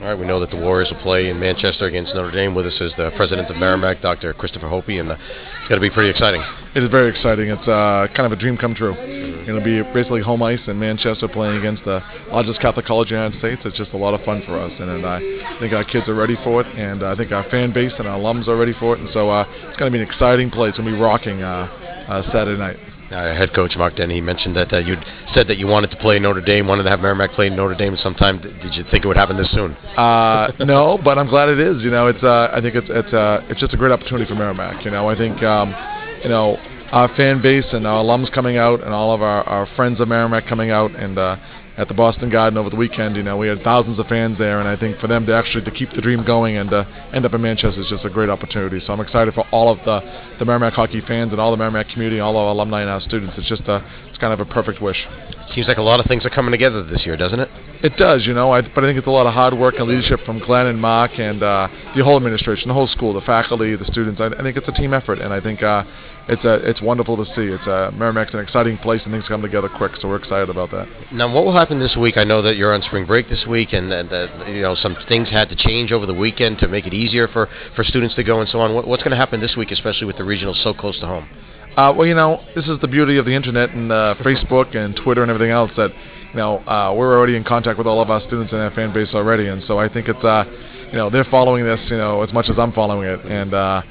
[0.00, 2.54] All right, we know that the Warriors will play in Manchester against Notre Dame.
[2.54, 4.32] With us is the president of Merrimack, Dr.
[4.32, 6.40] Christopher Hopey, and uh, it's to be pretty exciting.
[6.76, 7.48] It is very exciting.
[7.48, 8.94] It's uh, kind of a dream come true.
[8.94, 12.00] It'll be basically home ice in Manchester playing against the
[12.30, 13.62] largest Catholic college in the United States.
[13.64, 15.18] It's just a lot of fun for us, and, and I
[15.58, 18.20] think our kids are ready for it, and I think our fan base and our
[18.20, 20.68] alums are ready for it, and so uh, it's going to be an exciting play.
[20.68, 21.66] It's going to be rocking uh,
[22.06, 22.78] uh, Saturday night.
[23.10, 25.02] Uh, head coach Mark Dennehy mentioned that uh, you'd
[25.32, 27.96] said that you wanted to play Notre Dame, wanted to have Merrimack play Notre Dame
[28.02, 28.38] sometime.
[28.40, 29.72] Did you think it would happen this soon?
[29.96, 31.82] Uh, no, but I'm glad it is.
[31.82, 34.34] You know, it's uh, I think it's it's uh, it's just a great opportunity for
[34.34, 34.84] Merrimack.
[34.84, 35.74] You know, I think um,
[36.22, 36.58] you know
[36.92, 40.08] our fan base and our alums coming out and all of our, our friends of
[40.08, 41.36] Merrimack coming out and uh,
[41.78, 43.16] at the Boston Garden over the weekend.
[43.16, 45.64] You know, we had thousands of fans there, and I think for them to actually
[45.64, 48.28] to keep the dream going and uh, end up in Manchester is just a great
[48.28, 48.80] opportunity.
[48.84, 50.00] So I'm excited for all of the
[50.38, 53.34] the Merrimack hockey fans and all the Merrimack community, all our alumni and our students.
[53.38, 55.06] It's just a it's kind of a perfect wish.
[55.54, 57.48] Seems like a lot of things are coming together this year, doesn't it?
[57.82, 59.88] It does, you know, I, but I think it's a lot of hard work and
[59.88, 63.76] leadership from Glenn and Mark and uh, the whole administration, the whole school, the faculty,
[63.76, 64.20] the students.
[64.20, 65.84] I, I think it's a team effort, and I think uh,
[66.28, 67.46] it's a, it's wonderful to see.
[67.46, 70.72] It's a, Merrimack's an exciting place, and things come together quick, so we're excited about
[70.72, 70.88] that.
[71.12, 72.16] Now, what will happen this week?
[72.16, 75.28] I know that you're on spring break this week, and that, you know some things
[75.28, 78.40] had to change over the weekend to make it easier for, for students to go
[78.40, 78.74] and so on.
[78.74, 81.28] What, what's going to happen this week, especially with the regionals so close to home?
[81.76, 84.96] Uh, well, you know, this is the beauty of the internet and uh, Facebook and
[84.96, 85.90] Twitter and everything else that,
[86.30, 88.92] you know, uh, we're already in contact with all of our students and our fan
[88.94, 90.44] base already, and so I think it's, uh,
[90.86, 93.82] you know, they're following this, you know, as much as I'm following it, and uh,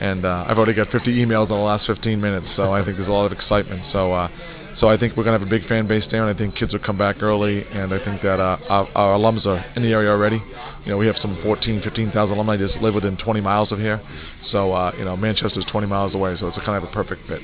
[0.00, 2.96] and uh, I've already got 50 emails in the last 15 minutes, so I think
[2.96, 3.82] there's a lot of excitement.
[3.92, 4.28] So.
[4.80, 6.56] So I think we're going to have a big fan base there, and I think
[6.56, 9.82] kids will come back early, and I think that uh, our, our alums are in
[9.82, 10.42] the area already.
[10.84, 14.02] You know, we have some 14, 15,000 alumni just live within 20 miles of here.
[14.50, 17.26] So, uh, you know, Manchester's 20 miles away, so it's a kind of a perfect
[17.28, 17.40] fit.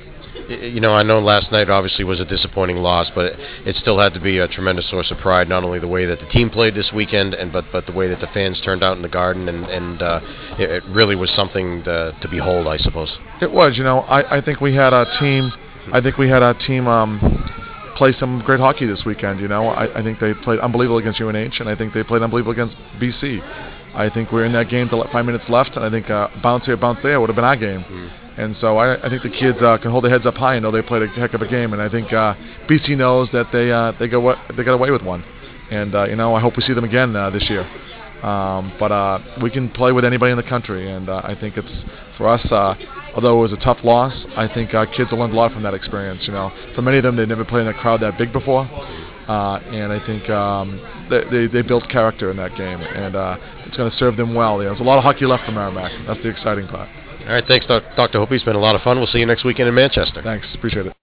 [0.48, 3.98] You know, I know last night obviously was a disappointing loss, but it, it still
[3.98, 5.48] had to be a tremendous source of pride.
[5.48, 8.08] Not only the way that the team played this weekend, and but but the way
[8.08, 10.20] that the fans turned out in the garden, and and uh,
[10.58, 13.16] it, it really was something to, to behold, I suppose.
[13.40, 13.76] It was.
[13.76, 15.52] You know, I, I think we had a team.
[15.92, 17.20] I think we had our team um,
[17.96, 19.40] play some great hockey this weekend.
[19.40, 22.22] You know, I, I think they played unbelievable against UNH, and I think they played
[22.22, 23.40] unbelievable against BC.
[23.94, 26.64] I think we're in that game to five minutes left, and I think uh, bounce
[26.64, 27.84] here, bounce there would have been our game.
[28.36, 30.62] And so I, I think the kids uh, can hold their heads up high and
[30.62, 31.72] know they played a heck of a game.
[31.72, 32.34] And I think uh,
[32.68, 35.24] BC knows that they uh, they go they got away with one.
[35.70, 37.68] And uh, you know I hope we see them again uh, this year.
[38.22, 41.56] Um, but uh, we can play with anybody in the country, and uh, I think
[41.56, 41.72] it's
[42.18, 42.44] for us.
[42.50, 42.74] Uh,
[43.14, 45.62] although it was a tough loss, I think our kids have learned a lot from
[45.62, 46.22] that experience.
[46.26, 48.68] You know, for many of them, they've never played in a crowd that big before,
[49.28, 53.36] uh, and I think um, they, they, they built character in that game, and uh,
[53.66, 54.58] it's going to serve them well.
[54.58, 55.92] You know, there's a lot of hockey left for Merrimack.
[56.06, 56.88] That's the exciting part.
[57.26, 58.18] All right, thanks, Dr.
[58.18, 58.32] Hope.
[58.32, 58.98] It's been a lot of fun.
[58.98, 60.22] We'll see you next weekend in Manchester.
[60.22, 60.96] Thanks, appreciate it.